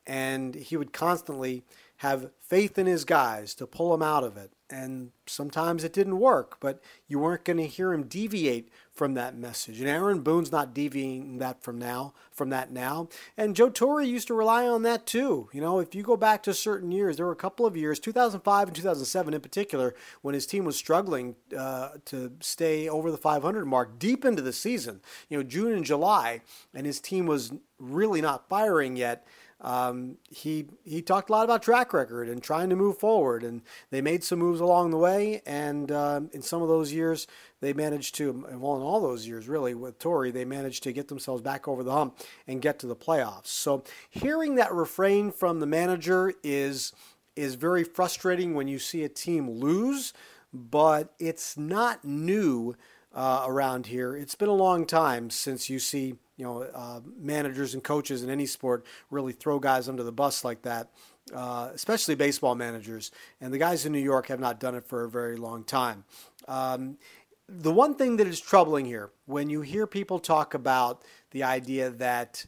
And 0.08 0.56
he 0.56 0.76
would 0.76 0.92
constantly 0.92 1.64
have 1.98 2.32
faith 2.42 2.80
in 2.80 2.88
his 2.88 3.06
guys 3.06 3.54
to 3.56 3.68
pull 3.68 3.94
him 3.94 4.02
out 4.02 4.24
of 4.24 4.36
it. 4.36 4.52
And 4.68 5.12
sometimes 5.28 5.84
it 5.84 5.94
didn't 5.94 6.20
work, 6.20 6.58
but 6.60 6.82
you 7.08 7.20
weren't 7.20 7.46
going 7.46 7.58
to 7.58 7.68
hear 7.68 7.94
him 7.94 8.08
deviate 8.08 8.70
from 8.94 9.16
that 9.16 9.36
message. 9.36 9.80
And 9.80 9.90
Aaron 9.90 10.22
Boone's 10.22 10.52
not 10.52 10.74
deviating 10.74 11.40
that 11.40 11.64
from 11.64 11.80
now, 11.80 12.14
from 12.32 12.50
that 12.52 12.72
now. 12.72 13.10
And 13.36 13.56
Joe 13.56 13.70
Torre 13.70 14.04
used 14.04 14.28
to 14.28 14.36
rely 14.36 14.68
on 14.68 14.84
that 14.84 15.08
too. 15.08 15.50
You 15.52 15.62
know, 15.62 15.80
if 15.80 15.96
you 15.96 16.04
go 16.04 16.16
back 16.16 16.44
to 16.44 16.54
certain 16.54 16.92
years, 16.92 17.18
there 17.18 17.26
were 17.26 17.32
a 17.32 17.36
couple 17.36 17.66
of 17.66 17.76
years, 17.76 18.00
2005 18.00 18.68
and 18.68 18.76
2007 18.76 19.34
in 19.34 19.42
particular, 19.42 19.96
when 20.22 20.36
his 20.36 20.46
team 20.46 20.64
was 20.64 20.76
struggling 20.76 21.36
uh, 21.58 21.90
to 22.06 22.34
stay 22.40 22.88
over 22.88 23.10
the 23.10 23.18
500 23.18 23.66
mark 23.66 23.98
deep 23.98 24.24
into 24.24 24.44
the 24.44 24.54
season. 24.54 25.02
You 25.28 25.38
know, 25.38 25.44
June 25.44 25.74
and 25.74 25.84
July, 25.84 26.42
and 26.74 26.86
his 26.86 27.00
team 27.00 27.26
was 27.26 27.52
really 27.80 28.22
not 28.22 28.48
firing 28.48 28.96
yet. 28.96 29.26
Um, 29.64 30.18
he 30.30 30.66
he 30.84 31.02
talked 31.02 31.30
a 31.30 31.32
lot 31.32 31.46
about 31.46 31.64
track 31.64 31.94
record 31.94 32.28
and 32.28 32.44
trying 32.44 32.70
to 32.70 32.76
move 32.76 32.98
forward, 32.98 33.44
and 33.44 33.62
they 33.92 34.02
made 34.02 34.24
some 34.24 34.40
moves 34.40 34.60
along 34.60 34.92
the 34.92 34.98
way. 34.98 35.42
And 35.46 35.90
um, 35.92 36.30
in 36.34 36.42
some 36.42 36.62
of 36.62 36.68
those 36.68 36.92
years, 36.92 37.28
they 37.64 37.72
managed 37.72 38.16
to, 38.16 38.46
well, 38.52 38.76
in 38.76 38.82
all 38.82 39.00
those 39.00 39.26
years 39.26 39.48
really 39.48 39.74
with 39.74 39.98
Torre, 39.98 40.32
they 40.32 40.44
managed 40.44 40.84
to 40.84 40.92
get 40.92 41.08
themselves 41.08 41.42
back 41.42 41.66
over 41.68 41.82
the 41.82 41.94
hump 41.94 42.20
and 42.46 42.62
get 42.62 42.78
to 42.80 42.88
the 42.88 42.96
playoffs. 42.96 43.48
So 43.48 43.84
hearing 44.10 44.56
that 44.56 44.74
refrain 44.74 45.32
from 45.32 45.60
the 45.60 45.66
manager 45.66 46.34
is 46.44 46.92
is 47.36 47.56
very 47.56 47.84
frustrating 47.84 48.54
when 48.54 48.68
you 48.68 48.78
see 48.78 49.04
a 49.04 49.10
team 49.10 49.50
lose, 49.50 50.14
but 50.54 51.16
it's 51.18 51.58
not 51.58 52.06
new 52.06 52.76
uh, 53.14 53.46
around 53.48 53.88
here. 53.88 54.16
It's 54.16 54.36
been 54.36 54.50
a 54.50 54.54
long 54.54 54.86
time 54.86 55.30
since 55.30 55.70
you 55.70 55.80
see 55.80 56.16
you 56.36 56.46
know 56.46 56.64
uh, 56.64 57.00
managers 57.18 57.74
and 57.74 57.84
coaches 57.84 58.24
in 58.24 58.30
any 58.30 58.46
sport 58.46 58.86
really 59.10 59.34
throw 59.34 59.58
guys 59.58 59.88
under 59.88 60.04
the 60.04 60.12
bus 60.12 60.44
like 60.44 60.64
that. 60.64 60.90
Uh, 61.34 61.70
especially 61.74 62.16
baseball 62.16 62.54
managers, 62.54 63.10
and 63.40 63.54
the 63.54 63.58
guys 63.58 63.86
in 63.86 63.94
New 63.94 63.98
York 63.98 64.28
have 64.28 64.42
not 64.42 64.60
done 64.60 64.76
it 64.76 64.84
for 64.84 65.06
a 65.06 65.10
very 65.10 65.38
long 65.38 65.64
time. 65.64 66.04
Um, 66.50 66.98
the 67.48 67.72
one 67.72 67.96
thing 67.96 68.18
that 68.18 68.28
is 68.28 68.40
troubling 68.40 68.86
here, 68.86 69.12
when 69.26 69.50
you 69.50 69.62
hear 69.62 69.86
people 69.86 70.20
talk 70.20 70.54
about 70.54 71.04
the 71.32 71.44
idea 71.44 71.90
that 71.90 72.46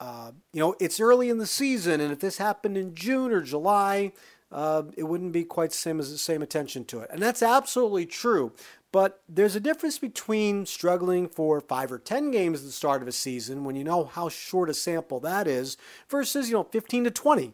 uh, 0.00 0.32
you 0.52 0.60
know 0.60 0.74
it's 0.78 1.00
early 1.00 1.28
in 1.30 1.38
the 1.38 1.46
season, 1.46 2.00
and 2.00 2.12
if 2.12 2.20
this 2.20 2.38
happened 2.38 2.76
in 2.76 2.94
June 2.94 3.32
or 3.32 3.40
July, 3.40 4.12
uh, 4.52 4.82
it 4.96 5.04
wouldn't 5.04 5.32
be 5.32 5.44
quite 5.44 5.70
the 5.70 5.76
same 5.76 5.98
as 5.98 6.10
the 6.10 6.18
same 6.18 6.42
attention 6.42 6.84
to 6.86 7.00
it, 7.00 7.10
and 7.12 7.22
that's 7.22 7.42
absolutely 7.42 8.06
true. 8.06 8.52
But 8.90 9.20
there's 9.28 9.54
a 9.54 9.60
difference 9.60 9.98
between 9.98 10.64
struggling 10.64 11.28
for 11.28 11.60
five 11.60 11.92
or 11.92 11.98
10 11.98 12.30
games 12.30 12.60
at 12.60 12.66
the 12.66 12.72
start 12.72 13.02
of 13.02 13.08
a 13.08 13.12
season 13.12 13.64
when 13.64 13.76
you 13.76 13.84
know 13.84 14.04
how 14.04 14.30
short 14.30 14.70
a 14.70 14.74
sample 14.74 15.20
that 15.20 15.46
is 15.46 15.76
versus, 16.08 16.48
you 16.48 16.54
know, 16.54 16.64
15 16.64 17.04
to 17.04 17.10
20. 17.10 17.52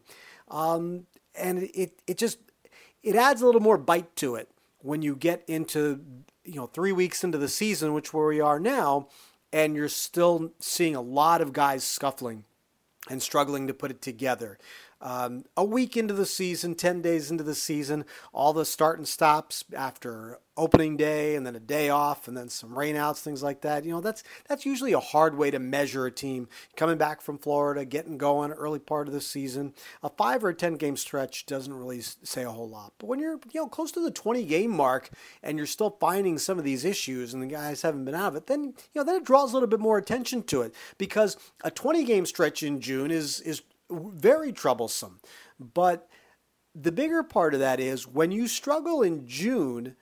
Um, 0.49 1.07
and 1.35 1.65
it, 1.75 2.01
it 2.07 2.19
just, 2.19 2.39
it 3.03 3.17
adds 3.17 3.43
a 3.43 3.47
little 3.47 3.61
more 3.61 3.79
bite 3.79 4.15
to 4.17 4.37
it 4.37 4.49
when 4.85 5.01
you 5.01 5.17
get 5.17 5.43
into, 5.49 5.99
you 6.45 6.57
know, 6.57 6.67
three 6.67 6.93
weeks 6.93 7.25
into 7.25 7.39
the 7.39 7.49
season, 7.49 7.95
which 7.95 8.13
where 8.13 8.27
we 8.27 8.39
are 8.39 8.61
now, 8.61 9.09
and 9.51 9.75
you're 9.75 9.89
still 9.89 10.53
seeing 10.59 10.95
a 10.95 11.01
lot 11.01 11.41
of 11.41 11.55
guys 11.55 11.83
scuffling 11.83 12.45
and 13.09 13.23
struggling 13.23 13.67
to 13.67 13.73
put 13.73 13.91
it 13.91 14.03
together. 14.03 14.59
Um, 15.05 15.45
a 15.55 15.63
week 15.63 15.99
into 15.99 16.15
the 16.15 16.25
season, 16.25 16.75
10 16.75 17.03
days 17.03 17.31
into 17.31 17.45
the 17.45 17.55
season, 17.55 18.07
all 18.33 18.55
the 18.55 18.65
start 18.65 18.97
and 18.97 19.07
stops 19.07 19.63
after 19.77 20.41
opening 20.57 20.97
day 20.97 21.35
and 21.35 21.45
then 21.45 21.55
a 21.55 21.61
day 21.61 21.91
off 21.91 22.27
and 22.27 22.35
then 22.35 22.49
some 22.49 22.71
rainouts, 22.71 23.21
things 23.21 23.43
like 23.43 23.61
that. 23.61 23.85
You 23.85 23.93
know, 23.93 24.01
that's 24.01 24.23
that's 24.49 24.65
usually 24.65 24.95
a 24.95 25.01
hard 25.01 25.37
way 25.37 25.51
to 25.51 25.59
measure 25.59 26.07
a 26.07 26.11
team 26.11 26.49
coming 26.75 26.97
back 26.97 27.21
from 27.21 27.37
Florida, 27.37 27.85
getting 27.85 28.17
going 28.17 28.53
early 28.53 28.79
part 28.79 29.07
of 29.07 29.13
the 29.13 29.21
season. 29.21 29.75
A 30.03 30.09
five 30.09 30.43
or 30.43 30.51
a 30.51 30.55
10 30.55 30.77
game 30.77 30.97
stretch 30.97 31.45
doesn't 31.45 31.75
really 31.75 32.01
say 32.01 32.45
a 32.45 32.51
whole 32.51 32.69
lot. 32.69 32.95
But 32.99 33.09
when 33.09 33.21
you're, 33.21 33.41
you 33.53 33.61
know, 33.61 33.67
close 33.67 33.93
to 33.93 34.01
the 34.01 34.11
20 34.11 34.45
game 34.45 34.71
mark 34.71 35.11
and 35.43 35.59
you're 35.59 35.67
still 35.67 35.97
finding 36.01 36.39
some 36.39 36.59
of 36.59 36.65
these 36.65 36.85
issues 36.85 37.35
and 37.35 37.43
the 37.43 37.47
guys 37.47 37.83
haven't 37.83 38.07
been 38.07 38.15
out 38.15 38.29
of 38.29 38.37
it, 38.37 38.47
then, 38.47 38.75
you 38.95 39.01
know, 39.01 39.05
then 39.05 39.17
it 39.17 39.25
draws 39.25 39.53
a 39.53 39.55
little 39.55 39.69
bit 39.69 39.81
more 39.81 39.99
attention 39.99 40.43
to 40.45 40.63
it 40.63 40.75
because 40.97 41.37
a 41.63 41.71
20 41.71 42.05
game 42.05 42.25
stretch 42.25 42.63
in 42.63 42.81
June 42.81 43.11
is 43.11 43.41
is 43.41 43.61
very 43.91 44.53
troublesome. 44.53 45.21
But 45.59 46.09
the 46.75 46.93
bigger 46.93 47.23
part 47.23 47.55
of 47.55 47.61
that 47.61 47.81
is 47.81 48.07
when 48.07 48.33
you 48.33 48.49
struggle 48.49 49.03
in 49.03 49.27
June, 49.27 49.97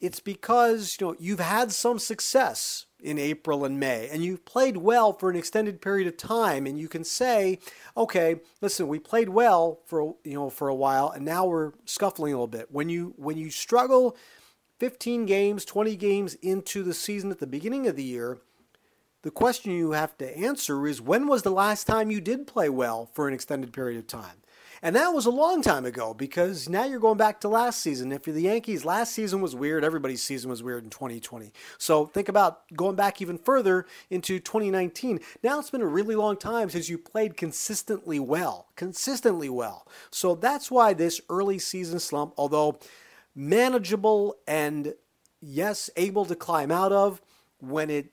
it's 0.00 0.20
because 0.20 0.96
you 1.00 1.06
know 1.06 1.16
you've 1.18 1.40
had 1.40 1.72
some 1.72 1.98
success 1.98 2.86
in 3.00 3.18
April 3.18 3.64
and 3.64 3.78
May 3.78 4.08
and 4.08 4.24
you've 4.24 4.44
played 4.44 4.76
well 4.76 5.12
for 5.12 5.30
an 5.30 5.36
extended 5.36 5.80
period 5.80 6.08
of 6.08 6.16
time 6.16 6.66
and 6.66 6.78
you 6.78 6.88
can 6.88 7.04
say 7.04 7.58
okay 7.96 8.36
listen 8.60 8.88
we 8.88 8.98
played 8.98 9.28
well 9.28 9.80
for 9.86 10.16
you 10.24 10.34
know 10.34 10.50
for 10.50 10.68
a 10.68 10.74
while 10.74 11.10
and 11.10 11.24
now 11.24 11.46
we're 11.46 11.72
scuffling 11.84 12.32
a 12.32 12.36
little 12.36 12.46
bit 12.46 12.68
when 12.70 12.88
you 12.88 13.14
when 13.16 13.36
you 13.36 13.50
struggle 13.50 14.16
15 14.78 15.26
games 15.26 15.64
20 15.64 15.96
games 15.96 16.34
into 16.34 16.82
the 16.82 16.94
season 16.94 17.30
at 17.30 17.38
the 17.38 17.46
beginning 17.46 17.86
of 17.86 17.96
the 17.96 18.04
year 18.04 18.38
the 19.28 19.32
question 19.32 19.72
you 19.72 19.90
have 19.90 20.16
to 20.16 20.38
answer 20.38 20.86
is 20.86 21.02
when 21.02 21.26
was 21.26 21.42
the 21.42 21.50
last 21.50 21.86
time 21.86 22.10
you 22.10 22.18
did 22.18 22.46
play 22.46 22.70
well 22.70 23.10
for 23.12 23.28
an 23.28 23.34
extended 23.34 23.74
period 23.74 23.98
of 23.98 24.06
time 24.06 24.40
and 24.80 24.96
that 24.96 25.08
was 25.08 25.26
a 25.26 25.30
long 25.30 25.60
time 25.60 25.84
ago 25.84 26.14
because 26.14 26.66
now 26.66 26.86
you're 26.86 26.98
going 26.98 27.18
back 27.18 27.42
to 27.42 27.48
last 27.48 27.82
season. 27.82 28.10
If 28.10 28.26
you're 28.26 28.32
the 28.32 28.42
Yankees, 28.42 28.86
last 28.86 29.12
season 29.12 29.42
was 29.42 29.54
weird. 29.54 29.84
Everybody's 29.84 30.22
season 30.22 30.48
was 30.48 30.62
weird 30.62 30.82
in 30.82 30.88
2020. 30.88 31.52
So 31.76 32.06
think 32.06 32.30
about 32.30 32.60
going 32.74 32.96
back 32.96 33.20
even 33.20 33.36
further 33.36 33.84
into 34.08 34.38
2019. 34.38 35.20
Now 35.42 35.58
it's 35.58 35.68
been 35.68 35.82
a 35.82 35.86
really 35.86 36.14
long 36.14 36.38
time 36.38 36.70
since 36.70 36.88
you 36.88 36.96
played 36.96 37.36
consistently 37.36 38.18
well. 38.18 38.68
Consistently 38.76 39.50
well. 39.50 39.86
So 40.10 40.36
that's 40.36 40.70
why 40.70 40.94
this 40.94 41.20
early 41.28 41.58
season 41.58 41.98
slump, 41.98 42.32
although 42.38 42.78
manageable 43.34 44.36
and 44.46 44.94
yes, 45.42 45.90
able 45.96 46.24
to 46.24 46.34
climb 46.34 46.70
out 46.70 46.92
of, 46.92 47.20
when 47.60 47.90
it 47.90 48.12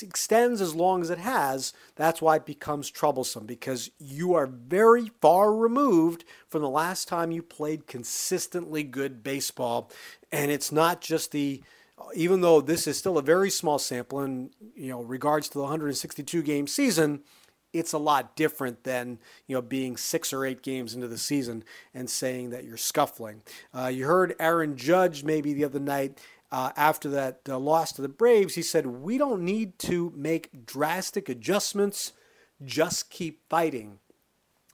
extends 0.00 0.60
as 0.60 0.74
long 0.74 1.02
as 1.02 1.10
it 1.10 1.18
has, 1.18 1.72
that's 1.96 2.22
why 2.22 2.36
it 2.36 2.46
becomes 2.46 2.88
troublesome 2.88 3.46
because 3.46 3.90
you 3.98 4.32
are 4.34 4.46
very 4.46 5.10
far 5.20 5.54
removed 5.54 6.24
from 6.48 6.62
the 6.62 6.68
last 6.68 7.08
time 7.08 7.32
you 7.32 7.42
played 7.42 7.88
consistently 7.88 8.84
good 8.84 9.24
baseball. 9.24 9.90
And 10.30 10.52
it's 10.52 10.70
not 10.70 11.00
just 11.00 11.32
the 11.32 11.62
even 12.14 12.40
though 12.40 12.60
this 12.60 12.86
is 12.86 12.98
still 12.98 13.18
a 13.18 13.22
very 13.22 13.50
small 13.50 13.78
sample 13.78 14.20
in 14.20 14.50
you 14.74 14.88
know 14.88 15.02
regards 15.02 15.48
to 15.48 15.54
the 15.54 15.62
162 15.62 16.42
game 16.42 16.66
season, 16.66 17.22
it's 17.72 17.92
a 17.92 17.98
lot 17.98 18.36
different 18.36 18.84
than 18.84 19.18
you 19.46 19.54
know 19.54 19.62
being 19.62 19.96
six 19.96 20.32
or 20.32 20.44
eight 20.44 20.62
games 20.62 20.94
into 20.94 21.08
the 21.08 21.18
season 21.18 21.64
and 21.94 22.08
saying 22.08 22.50
that 22.50 22.64
you're 22.64 22.76
scuffling. 22.76 23.42
Uh, 23.76 23.86
you 23.86 24.06
heard 24.06 24.34
Aaron 24.38 24.76
Judge 24.76 25.24
maybe 25.24 25.52
the 25.52 25.64
other 25.64 25.80
night 25.80 26.18
uh, 26.52 26.70
after 26.76 27.08
that 27.08 27.40
uh, 27.48 27.58
loss 27.58 27.92
to 27.92 28.02
the 28.02 28.08
Braves, 28.08 28.54
he 28.54 28.62
said, 28.62 28.86
We 28.86 29.16
don't 29.16 29.42
need 29.42 29.78
to 29.80 30.12
make 30.14 30.66
drastic 30.66 31.30
adjustments, 31.30 32.12
just 32.62 33.10
keep 33.10 33.40
fighting. 33.48 33.98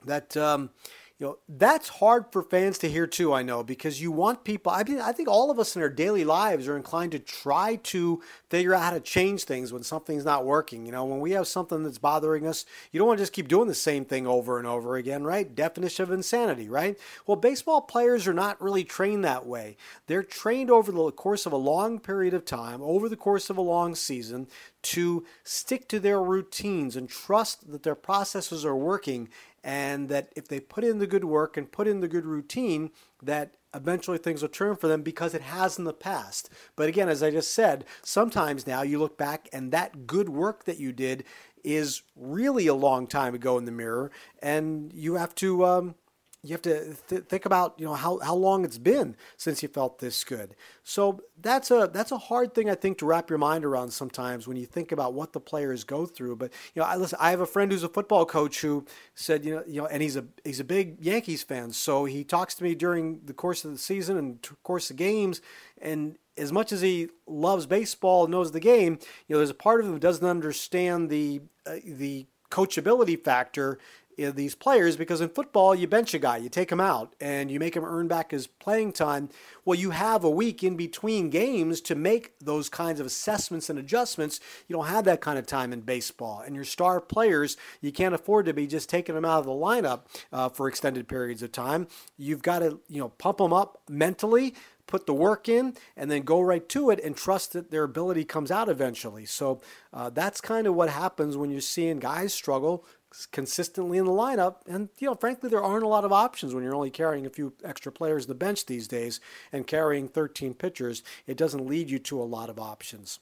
That, 0.05 0.37
um, 0.37 0.71
you 1.19 1.27
know 1.27 1.39
that's 1.49 1.89
hard 1.89 2.27
for 2.33 2.43
fans 2.43 2.79
to 2.79 2.89
hear 2.89 3.07
too 3.07 3.33
i 3.33 3.43
know 3.43 3.63
because 3.63 4.01
you 4.01 4.11
want 4.13 4.45
people 4.45 4.71
i 4.73 4.83
mean 4.85 5.01
i 5.01 5.13
think 5.13 5.29
all 5.29 5.51
of 5.51 5.59
us 5.59 5.75
in 5.77 5.83
our 5.83 5.89
daily 5.89 6.25
lives 6.25 6.69
are 6.69 6.77
inclined 6.77 7.13
to 7.13 7.19
try 7.19 7.77
to 7.77 8.21
figure 8.49 8.75
out 8.75 8.83
how 8.83 8.91
to 8.91 9.01
change 9.01 9.45
things 9.45 9.73
when 9.73 9.83
something's 9.83 10.25
not 10.25 10.45
working. 10.45 10.87
You 10.87 10.93
know 10.93 11.05
when 11.05 11.21
we 11.21 11.33
have 11.33 11.47
something 11.47 11.83
that's 11.83 11.99
bothering 11.99 12.47
us 12.47 12.65
you 12.93 12.99
don't 12.99 13.09
want 13.09 13.19
to 13.19 13.23
just 13.23 13.33
keep 13.33 13.49
doing 13.49 13.69
the 13.69 13.75
same 13.75 14.05
thing 14.05 14.27
over 14.27 14.59
and 14.59 14.67
over 14.67 14.97
again 14.97 15.25
right? 15.25 15.55
Definition 15.55 16.03
of 16.03 16.13
insanity 16.13 16.69
right? 16.69 16.99
Well 17.27 17.37
baseball 17.37 17.83
players 17.83 18.27
are 18.27 18.35
not 18.35 18.61
really 18.61 18.85
trained 18.85 19.25
that 19.25 19.47
way. 19.47 19.77
They're 20.07 20.23
trained 20.23 20.71
over 20.71 20.91
the 20.91 21.11
course 21.13 21.47
of 21.47 21.53
a 21.53 21.57
long 21.57 21.99
period 21.99 22.35
of 22.35 22.45
time 22.45 22.81
over 22.83 23.09
the 23.09 23.17
course 23.17 23.51
of 23.51 23.59
a 23.59 23.63
long 23.63 23.95
season 23.95 24.49
to 24.81 25.27
stick 25.43 25.89
to 25.89 25.99
their 25.99 26.23
routines 26.23 26.97
and 26.97 27.09
trust 27.09 27.71
that 27.71 27.83
their 27.83 27.95
processes 27.95 28.65
are 28.65 28.77
working 28.77 29.29
and 29.65 30.09
that 30.09 30.33
if 30.37 30.49
they 30.49 30.61
put 30.61 30.85
in 30.85 30.99
the 30.99 31.07
good 31.07 31.25
work 31.25 31.57
and 31.57 31.73
put 31.73 31.89
in 31.89 32.01
the 32.01 32.09
good 32.09 32.25
routine 32.25 32.91
that 33.23 33.55
eventually 33.75 34.19
things 34.19 34.41
will 34.43 34.49
turn 34.49 34.77
for 34.77 34.89
them 34.89 35.03
because 35.03 35.35
it 35.35 35.43
has 35.43 35.79
in 35.79 35.85
the 35.85 35.93
past. 35.93 36.51
But 36.77 36.89
again 36.89 37.09
as 37.09 37.23
i 37.23 37.31
just 37.31 37.53
said 37.53 37.85
sometimes 38.03 38.67
now 38.67 38.83
you 38.83 38.99
look 38.99 39.19
back 39.19 39.49
and 39.53 39.73
that 39.73 40.07
good 40.07 40.29
work 40.29 40.65
that 40.65 40.79
you 40.79 40.93
did 40.93 41.25
is 41.65 42.03
really 42.17 42.67
a 42.67 42.75
long 42.75 43.07
time 43.07 43.35
ago 43.35 43.59
in 43.59 43.65
the 43.65 43.73
mirror 43.73 44.11
and 44.41 44.93
you 44.95 45.15
have 45.15 45.35
to 45.37 45.65
um, 45.65 45.95
you 46.43 46.53
have 46.53 46.63
to 46.63 46.95
th- 47.09 47.25
think 47.25 47.47
about 47.47 47.75
you 47.79 47.85
know 47.85 47.95
how, 47.95 48.19
how 48.19 48.35
long 48.35 48.65
it's 48.65 48.79
been 48.79 49.17
since 49.37 49.63
you 49.63 49.69
felt 49.69 49.99
this 49.99 50.23
good. 50.23 50.55
So 50.85 51.21
that's 51.41 51.71
a 51.71 51.91
that's 51.93 52.13
a 52.13 52.19
hard 52.19 52.55
thing 52.55 52.71
i 52.71 52.75
think 52.75 52.99
to 52.99 53.07
wrap 53.07 53.29
your 53.29 53.39
mind 53.39 53.65
around 53.65 53.91
sometimes 53.91 54.47
when 54.47 54.57
you 54.57 54.67
think 54.67 54.93
about 54.93 55.15
what 55.15 55.33
the 55.33 55.41
players 55.41 55.85
go 55.85 56.07
through. 56.07 56.37
But 56.37 56.53
you 56.75 56.81
know 56.81 56.87
i 56.87 56.97
listen 56.97 57.19
i 57.21 57.31
have 57.31 57.41
a 57.41 57.47
friend 57.47 57.73
who's 57.73 57.83
a 57.83 57.89
football 57.89 58.25
coach 58.25 58.61
who 58.61 58.87
said 59.15 59.45
you 59.45 59.57
know 59.57 59.65
you 59.67 59.81
know 59.81 59.87
and 59.87 60.03
he's 60.03 60.17
a 60.17 60.25
he's 60.45 60.61
a 60.61 60.65
big 60.65 61.05
yankees 61.05 61.43
fan. 61.43 61.73
So 61.73 62.05
he 62.05 62.23
talks 62.23 62.55
to 62.57 62.65
me 62.65 62.75
during 62.75 63.21
the 63.25 63.35
course 63.35 63.65
of 63.65 63.73
the 63.73 63.79
season 63.79 64.17
and 64.17 64.49
course 64.63 64.91
of 64.91 64.97
games. 64.97 65.41
And 65.81 66.19
as 66.37 66.53
much 66.53 66.71
as 66.71 66.81
he 66.81 67.09
loves 67.27 67.67
baseball 67.67 68.29
knows 68.29 68.53
the 68.53 68.61
game 68.61 68.99
you 69.27 69.35
know 69.35 69.39
there's 69.39 69.51
a 69.51 69.55
part 69.55 69.81
of 69.81 69.87
him 69.87 69.95
who 69.95 69.99
doesn't 69.99 70.27
understand 70.27 71.11
the 71.11 71.41
uh, 71.67 71.77
the 71.85 72.27
coachability 72.51 73.23
factor 73.23 73.79
these 74.19 74.55
players 74.55 74.97
because 74.97 75.21
in 75.21 75.29
football 75.29 75.75
you 75.75 75.87
bench 75.87 76.13
a 76.15 76.19
guy, 76.19 76.37
you 76.37 76.49
take 76.49 76.71
him 76.71 76.81
out, 76.81 77.15
and 77.21 77.51
you 77.51 77.59
make 77.59 77.75
him 77.75 77.85
earn 77.85 78.09
back 78.09 78.33
his 78.33 78.47
playing 78.47 78.93
time. 78.93 79.29
Well, 79.65 79.79
you 79.79 79.91
have 79.91 80.25
a 80.25 80.31
week 80.31 80.63
in 80.63 80.77
between 80.77 81.31
games 81.31 81.81
to 81.83 81.95
make 81.95 82.39
those 82.39 82.69
kinds 82.69 83.01
of 83.01 83.07
assessments 83.07 83.71
and 83.71 83.79
adjustments. 83.79 84.41
You 84.67 84.77
don't 84.77 84.87
have 84.87 85.05
that 85.05 85.21
kind 85.21 85.39
of 85.39 85.47
time 85.47 85.73
in 85.73 85.81
baseball, 85.81 86.43
and 86.45 86.55
your 86.55 86.65
star 86.65 87.01
players 87.01 87.57
you 87.81 87.93
can't 87.93 88.15
afford 88.15 88.47
to 88.47 88.53
be 88.53 88.67
just 88.67 88.89
taking 88.89 89.15
them 89.15 89.25
out 89.25 89.41
of 89.41 89.47
the 89.47 89.53
lineup 89.53 90.03
uh, 90.33 90.49
for 90.49 90.69
extended 90.69 91.09
periods 91.09 91.43
of 91.43 91.53
time. 91.53 91.87
You've 92.17 92.43
got 92.43 92.61
to 92.61 92.81
you 92.89 93.01
know 93.01 93.11
pump 93.11 93.39
them 93.39 93.53
up 93.53 93.83
mentally 93.89 94.55
put 94.89 95.07
the 95.07 95.15
work 95.15 95.49
in 95.49 95.75
and 95.97 96.11
then 96.11 96.23
go 96.23 96.41
right 96.41 96.69
to 96.71 96.91
it 96.91 96.99
and 97.05 97.17
trust 97.17 97.53
that 97.53 97.71
their 97.71 97.85
ability 97.85 98.25
comes 98.25 98.51
out 98.51 98.69
eventually. 98.69 99.25
So 99.25 99.61
uh, 99.93 100.11
that's 100.11 100.41
kind 100.41 100.67
of 100.67 100.75
what 100.75 100.89
happens 100.89 101.37
when 101.37 101.51
you're 101.51 101.61
seeing 101.61 102.01
guys 102.01 102.35
struggle 102.35 102.85
consistently 103.27 103.99
in 103.99 104.05
the 104.05 104.11
lineup. 104.11 104.57
And, 104.67 104.89
you 104.99 105.09
know, 105.09 105.15
frankly, 105.15 105.49
there 105.49 105.63
aren't 105.63 105.85
a 105.85 105.89
lot 105.89 106.05
of 106.05 106.13
options 106.13 106.55
when 106.55 106.65
you're 106.65 106.75
only 106.75 106.91
carrying 106.91 107.27
a 107.27 107.31
few 107.31 107.53
extra 107.65 107.93
players 107.93 108.25
in 108.25 108.29
the 108.29 108.35
bench 108.35 108.67
these 108.67 108.89
days 108.89 109.21
and 109.53 109.67
carrying 109.67 110.09
13 110.09 110.55
pitchers. 110.55 111.03
It 111.27 111.37
doesn't 111.37 111.67
lead 111.67 111.91
you 111.91 111.99
to 112.01 112.21
a 112.21 112.25
lot 112.25 112.51
of 112.51 112.59
options. 112.59 113.19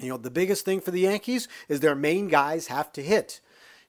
You 0.00 0.10
know, 0.10 0.16
the 0.16 0.30
biggest 0.30 0.64
thing 0.64 0.80
for 0.80 0.90
the 0.90 1.00
Yankees 1.00 1.48
is 1.68 1.80
their 1.80 1.94
main 1.94 2.28
guys 2.28 2.68
have 2.68 2.92
to 2.92 3.02
hit. 3.02 3.40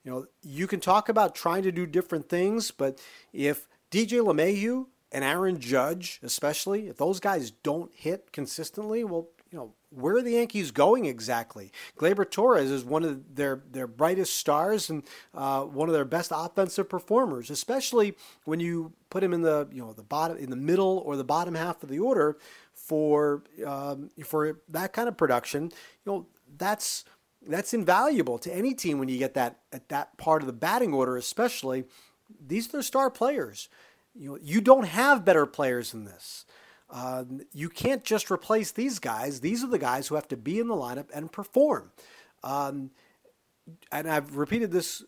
You 0.03 0.11
know, 0.11 0.25
you 0.41 0.65
can 0.65 0.79
talk 0.79 1.09
about 1.09 1.35
trying 1.35 1.63
to 1.63 1.71
do 1.71 1.85
different 1.85 2.29
things, 2.29 2.71
but 2.71 2.99
if 3.33 3.67
DJ 3.91 4.21
LeMahieu 4.21 4.87
and 5.11 5.23
Aaron 5.23 5.59
Judge, 5.59 6.19
especially, 6.23 6.87
if 6.87 6.97
those 6.97 7.19
guys 7.19 7.51
don't 7.51 7.93
hit 7.93 8.31
consistently, 8.31 9.03
well, 9.03 9.27
you 9.51 9.57
know, 9.57 9.73
where 9.91 10.17
are 10.17 10.21
the 10.21 10.33
Yankees 10.33 10.71
going 10.71 11.05
exactly? 11.05 11.71
Gleyber 11.97 12.29
Torres 12.29 12.69
is 12.69 12.83
one 12.83 13.03
of 13.03 13.35
their, 13.35 13.63
their 13.71 13.87
brightest 13.87 14.35
stars 14.35 14.89
and 14.89 15.03
uh, 15.33 15.61
one 15.61 15.89
of 15.89 15.93
their 15.93 16.05
best 16.05 16.31
offensive 16.33 16.87
performers, 16.87 17.49
especially 17.49 18.15
when 18.45 18.59
you 18.59 18.93
put 19.09 19.23
him 19.23 19.33
in 19.33 19.41
the 19.41 19.67
you 19.71 19.81
know 19.81 19.93
the 19.93 20.03
bottom 20.03 20.37
in 20.37 20.49
the 20.49 20.55
middle 20.55 21.01
or 21.05 21.15
the 21.15 21.23
bottom 21.23 21.55
half 21.55 21.81
of 21.81 21.89
the 21.89 21.99
order 21.99 22.37
for 22.73 23.43
um, 23.65 24.09
for 24.23 24.59
that 24.69 24.93
kind 24.93 25.07
of 25.07 25.17
production. 25.17 25.63
You 26.05 26.11
know 26.11 26.27
that's 26.57 27.05
that's 27.47 27.73
invaluable 27.73 28.37
to 28.39 28.53
any 28.53 28.73
team 28.73 28.99
when 28.99 29.09
you 29.09 29.17
get 29.17 29.33
that 29.33 29.59
at 29.73 29.89
that 29.89 30.17
part 30.17 30.41
of 30.41 30.47
the 30.47 30.53
batting 30.53 30.93
order, 30.93 31.17
especially. 31.17 31.85
These 32.45 32.71
are 32.73 32.77
the 32.77 32.83
star 32.83 33.09
players. 33.09 33.69
You 34.13 34.29
know, 34.29 34.37
you 34.41 34.61
don't 34.61 34.85
have 34.85 35.25
better 35.25 35.45
players 35.47 35.91
than 35.91 36.03
this. 36.03 36.45
Uh, 36.89 37.23
you 37.53 37.69
can't 37.69 38.03
just 38.03 38.31
replace 38.31 38.71
these 38.71 38.99
guys. 38.99 39.41
These 39.41 39.63
are 39.63 39.67
the 39.67 39.77
guys 39.77 40.07
who 40.07 40.15
have 40.15 40.27
to 40.29 40.37
be 40.37 40.59
in 40.59 40.67
the 40.67 40.75
lineup 40.75 41.07
and 41.13 41.31
perform. 41.31 41.91
Um, 42.43 42.91
and 43.91 44.09
I've 44.09 44.35
repeated 44.37 44.71
this 44.71 45.03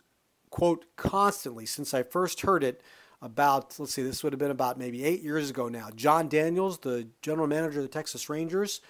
quote 0.50 0.86
constantly 0.96 1.66
since 1.66 1.94
I 1.94 2.04
first 2.04 2.42
heard 2.42 2.64
it 2.64 2.82
about, 3.22 3.80
let's 3.80 3.94
see, 3.94 4.04
this 4.04 4.24
would 4.24 4.34
have 4.34 4.40
been 4.40 4.52
about 4.52 4.78
maybe 4.78 5.04
eight 5.04 5.22
years 5.22 5.50
ago 5.50 5.70
now. 5.70 5.90
Jon 5.96 6.28
Daniels, 6.28 6.80
the 6.80 7.08
general 7.22 7.48
manager 7.48 7.80
of 7.80 7.84
the 7.84 7.90
Texas 7.90 8.30
Rangers, 8.30 8.82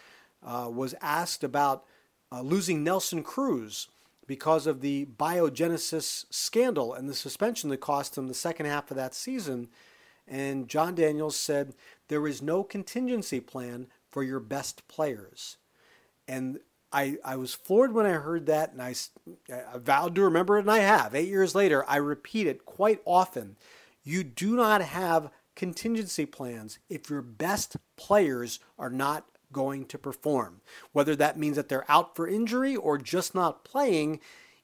uh, 0.43 0.69
was 0.71 0.95
asked 1.01 1.43
about 1.43 1.85
uh, 2.31 2.41
losing 2.41 2.83
Nelson 2.83 3.23
Cruz 3.23 3.89
because 4.27 4.67
of 4.67 4.81
the 4.81 5.05
biogenesis 5.17 6.25
scandal 6.29 6.93
and 6.93 7.09
the 7.09 7.13
suspension 7.13 7.69
that 7.69 7.77
cost 7.77 8.17
him 8.17 8.27
the 8.27 8.33
second 8.33 8.65
half 8.65 8.89
of 8.89 8.97
that 8.97 9.13
season. 9.13 9.67
And 10.31 10.69
Jon 10.69 10.95
Daniels 10.95 11.35
said 11.35 11.75
there 12.07 12.25
is 12.25 12.41
no 12.41 12.63
contingency 12.63 13.41
plan 13.41 13.87
for 14.09 14.23
your 14.23 14.39
best 14.39 14.87
players. 14.87 15.57
And 16.25 16.59
I, 16.93 17.17
I 17.23 17.35
was 17.35 17.53
floored 17.53 17.93
when 17.93 18.05
I 18.05 18.11
heard 18.11 18.45
that, 18.45 18.71
and 18.71 18.81
I, 18.81 18.95
I 19.51 19.77
vowed 19.77 20.15
to 20.15 20.21
remember 20.21 20.57
it, 20.57 20.61
and 20.61 20.71
I 20.71 20.79
have. 20.79 21.13
Eight 21.13 21.27
years 21.27 21.53
later, 21.53 21.85
I 21.87 21.97
repeat 21.97 22.47
it 22.47 22.65
quite 22.65 23.01
often. 23.05 23.57
You 24.03 24.23
do 24.23 24.55
not 24.55 24.81
have 24.81 25.31
contingency 25.55 26.25
plans 26.25 26.79
if 26.89 27.09
your 27.09 27.21
best 27.21 27.75
players 27.97 28.59
are 28.79 28.89
not 28.89 29.25
going 29.51 29.85
to 29.85 29.97
perform. 29.97 30.61
Whether 30.93 31.15
that 31.17 31.37
means 31.37 31.57
that 31.57 31.67
they're 31.67 31.89
out 31.91 32.15
for 32.15 32.27
injury 32.27 32.75
or 32.75 32.97
just 32.97 33.35
not 33.35 33.65
playing, 33.65 34.21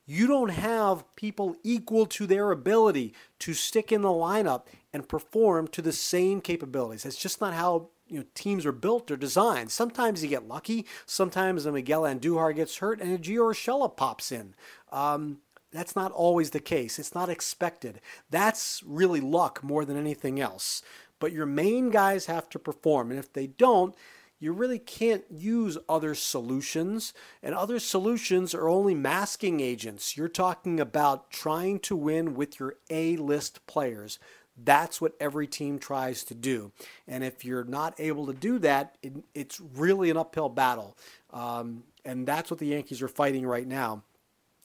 you 0.07 0.25
don't 0.25 0.49
have 0.49 1.03
people 1.15 1.55
equal 1.63 2.05
to 2.05 2.25
their 2.25 2.51
ability 2.51 3.13
to 3.39 3.53
stick 3.53 3.91
in 3.91 4.01
the 4.01 4.07
lineup 4.07 4.63
and 4.93 5.07
perform 5.07 5.67
to 5.67 5.81
the 5.81 5.91
same 5.91 6.39
capabilities. 6.39 7.03
That's 7.03 7.17
just 7.17 7.41
not 7.41 7.53
how 7.53 7.89
you 8.07 8.19
know 8.19 8.25
teams 8.33 8.65
are 8.65 8.71
built 8.71 9.11
or 9.11 9.17
designed. 9.17 9.69
Sometimes 9.69 10.23
you 10.23 10.29
get 10.29 10.47
lucky. 10.47 10.85
Sometimes 11.05 11.65
a 11.65 11.71
Miguel 11.73 12.03
Andujar 12.03 12.55
gets 12.55 12.77
hurt 12.77 13.01
and 13.01 13.13
a 13.13 13.17
Gio 13.17 13.51
Urshela 13.51 13.95
pops 13.95 14.31
in. 14.31 14.55
Um, 14.93 15.39
that's 15.71 15.95
not 15.95 16.13
always 16.13 16.51
the 16.51 16.61
case. 16.61 16.97
It's 16.97 17.13
not 17.13 17.29
expected. 17.29 17.99
That's 18.29 18.81
really 18.85 19.19
luck 19.19 19.61
more 19.61 19.83
than 19.83 19.97
anything 19.97 20.39
else. 20.39 20.81
But 21.19 21.33
your 21.33 21.45
main 21.45 21.89
guys 21.89 22.27
have 22.27 22.47
to 22.49 22.59
perform, 22.59 23.09
and 23.09 23.19
if 23.19 23.33
they 23.33 23.47
don't, 23.47 23.93
you 24.39 24.53
really 24.53 24.79
can't 24.79 25.23
use 25.29 25.77
other 25.89 26.13
solutions. 26.13 27.13
And 27.41 27.55
other 27.55 27.79
solutions 27.79 28.53
are 28.53 28.69
only 28.69 28.93
masking 28.93 29.59
agents. 29.59 30.15
You're 30.15 30.27
talking 30.27 30.79
about 30.79 31.31
trying 31.31 31.79
to 31.79 31.95
win 31.95 32.35
with 32.35 32.59
your 32.59 32.75
A 32.89 33.17
list 33.17 33.65
players. 33.65 34.19
That's 34.55 34.99
what 34.99 35.15
every 35.19 35.47
team 35.47 35.77
tries 35.79 36.23
to 36.25 36.35
do. 36.35 36.71
And 37.07 37.23
if 37.23 37.45
you're 37.45 37.63
not 37.63 37.99
able 37.99 38.25
to 38.27 38.33
do 38.33 38.59
that, 38.59 38.97
it, 39.03 39.13
it's 39.33 39.59
really 39.59 40.09
an 40.09 40.17
uphill 40.17 40.49
battle. 40.49 40.97
Um, 41.31 41.83
and 42.05 42.27
that's 42.27 42.49
what 42.49 42.59
the 42.59 42.67
Yankees 42.67 43.01
are 43.01 43.07
fighting 43.07 43.45
right 43.45 43.67
now, 43.67 44.03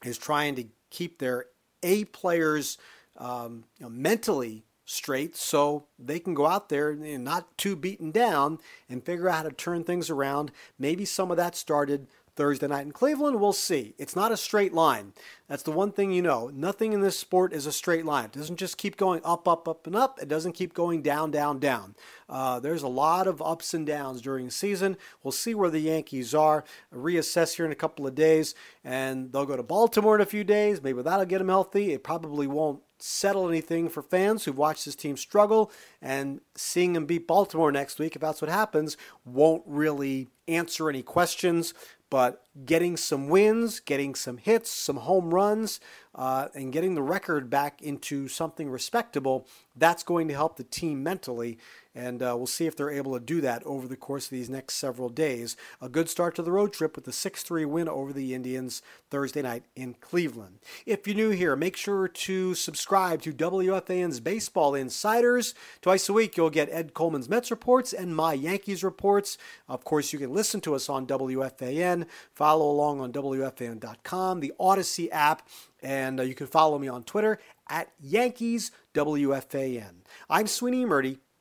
is 0.05 0.17
trying 0.17 0.55
to 0.55 0.64
keep 0.91 1.19
their 1.19 1.47
A 1.83 2.05
players 2.05 2.79
um, 3.19 3.64
you 3.79 3.85
know, 3.85 3.91
mentally 3.91 4.64
straight 4.85 5.37
so 5.37 5.87
they 5.99 6.19
can 6.19 6.35
go 6.35 6.47
out 6.47 6.69
there 6.69 6.91
and 6.91 7.25
not 7.25 7.57
too 7.57 7.77
beaten 7.77 8.11
down 8.11 8.59
and 8.89 9.05
figure 9.05 9.29
out 9.29 9.37
how 9.37 9.43
to 9.45 9.53
turn 9.53 9.85
things 9.85 10.11
around. 10.11 10.51
Maybe 10.79 11.05
some 11.05 11.31
of 11.31 11.37
that 11.37 11.57
started 11.57 12.09
Thursday 12.35 12.67
night 12.67 12.87
in 12.87 12.93
Cleveland. 12.93 13.41
We'll 13.41 13.53
see. 13.53 13.95
It's 13.99 14.17
not 14.17 14.33
a 14.33 14.37
straight 14.37 14.73
line. 14.73 15.12
That's 15.49 15.62
the 15.62 15.71
one 15.71 15.93
thing 15.93 16.12
you 16.12 16.23
know. 16.23 16.51
Nothing 16.53 16.95
in 16.95 17.03
this 17.03 17.19
sport 17.19 17.53
is 17.53 17.67
a 17.67 17.73
straight 17.73 18.07
line. 18.07 18.27
It 18.27 18.33
doesn't 18.33 18.57
just 18.57 18.79
keep 18.79 18.97
going 18.97 19.21
up, 19.23 19.47
up, 19.47 19.69
up, 19.69 19.87
and 19.87 19.95
up. 19.95 20.19
It 20.21 20.29
doesn't 20.29 20.53
keep 20.53 20.73
going 20.73 21.03
down, 21.03 21.31
down, 21.31 21.59
down. 21.59 21.95
Uh, 22.29 22.59
there's 22.59 22.83
a 22.83 22.89
lot 22.89 23.27
of 23.27 23.43
ups 23.43 23.75
and 23.75 23.87
downs 23.87 24.23
during 24.23 24.47
the 24.47 24.53
season. 24.53 24.97
We'll 25.23 25.33
see 25.33 25.55
where 25.55 25.69
the 25.69 25.81
Yankees 25.81 26.35
are. 26.35 26.65
Reassess 26.95 27.57
here 27.57 27.67
in 27.67 27.73
a 27.73 27.77
couple 27.77 28.07
of 28.07 28.15
days, 28.15 28.55
and 28.83 29.31
they'll 29.31 29.45
go 29.45 29.57
to 29.57 29.62
Baltimore 29.62 30.15
in 30.15 30.23
a 30.23 30.27
few 30.27 30.45
days. 30.45 30.83
Maybe 30.83 31.03
that'll 31.03 31.27
get 31.27 31.39
them 31.39 31.49
healthy. 31.49 31.93
It 31.93 32.03
probably 32.03 32.47
won't 32.47 32.81
settle 33.02 33.49
anything 33.49 33.88
for 33.88 34.02
fans 34.02 34.44
who've 34.44 34.56
watched 34.56 34.85
this 34.85 34.97
team 34.97 35.16
struggle, 35.16 35.71
and 36.00 36.40
seeing 36.54 36.92
them 36.92 37.06
beat 37.06 37.26
Baltimore 37.26 37.73
next 37.73 37.99
week, 37.99 38.14
if 38.14 38.23
that's 38.23 38.40
what 38.40 38.50
happens, 38.50 38.97
won't 39.25 39.62
really 39.66 40.28
answer 40.47 40.88
any 40.88 41.02
questions. 41.02 41.75
But 42.11 42.44
getting 42.66 42.99
some 42.99 43.28
wins, 43.28 43.80
getting 43.80 44.14
some 44.14 44.37
hits, 44.37 44.71
some 44.71 44.99
home 44.99 45.32
runs, 45.32 45.80
uh, 46.14 46.49
and 46.54 46.71
getting 46.71 46.94
the 46.94 47.02
record 47.02 47.49
back 47.49 47.80
into 47.80 48.28
something 48.28 48.68
respectable, 48.68 49.47
that's 49.75 50.02
going 50.02 50.28
to 50.28 50.35
help 50.35 50.56
the 50.56 50.64
team 50.64 51.02
mentally 51.02 51.56
and 51.95 52.23
uh, 52.23 52.35
we'll 52.37 52.47
see 52.47 52.67
if 52.67 52.77
they're 52.77 52.91
able 52.91 53.15
to 53.15 53.25
do 53.25 53.41
that 53.41 53.63
over 53.65 53.87
the 53.87 53.97
course 53.97 54.27
of 54.27 54.31
these 54.31 54.49
next 54.49 54.75
several 54.75 55.09
days. 55.09 55.57
A 55.81 55.89
good 55.89 56.09
start 56.09 56.35
to 56.37 56.43
the 56.43 56.53
road 56.53 56.73
trip 56.73 56.97
with 56.97 57.05
the 57.05 57.13
6 57.13 57.43
3 57.43 57.65
win 57.65 57.89
over 57.89 58.13
the 58.13 58.35
Indians 58.35 58.83
Thursday 59.11 59.43
night 59.43 59.65
in 59.77 59.95
Cleveland. 59.95 60.59
If 60.87 61.07
you're 61.07 61.17
new 61.17 61.31
here, 61.31 61.55
make 61.57 61.77
sure 61.77 62.09
to 62.09 62.55
subscribe 62.55 63.23
to 63.23 63.33
WFAN's 63.33 64.21
Baseball 64.21 64.75
Insiders. 64.75 65.55
Twice 65.81 66.09
a 66.09 66.13
week, 66.13 66.37
you'll 66.37 66.51
get 66.51 66.71
Ed 66.71 66.95
Coleman's 66.95 67.29
Mets 67.29 67.51
reports 67.51 67.93
and 67.93 68.17
my 68.17 68.33
Yankees 68.33 68.83
reports. 68.83 69.37
Of 69.69 69.85
course, 69.85 70.13
you 70.13 70.19
can 70.19 70.33
listen 70.33 70.61
to 70.63 70.75
us 70.75 70.89
on 70.89 71.07
WFAN, 71.07 72.07
follow 72.35 72.71
along 72.71 73.01
on 73.01 73.13
WFAN.com, 73.13 74.41
the 74.41 74.52
Audacy 74.59 75.09
app, 75.13 75.47
and 75.83 76.21
uh, 76.21 76.23
you 76.23 76.35
can 76.35 76.47
follow 76.47 76.78
me 76.78 76.89
on 76.89 77.02
Twitter 77.02 77.39
at 77.69 77.93
Yankees 78.00 78.71
WFAN. 78.95 80.02
I'm 80.31 80.47
Sweeny 80.47 80.85
Murti. 80.85 81.19